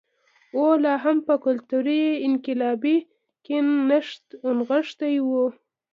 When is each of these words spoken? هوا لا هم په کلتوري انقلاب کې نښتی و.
هوا 0.55 0.71
لا 0.83 0.93
هم 1.03 1.17
په 1.27 1.35
کلتوري 1.45 2.01
انقلاب 2.27 2.83
کې 3.45 3.57
نښتی 4.69 5.15
و. 5.27 5.29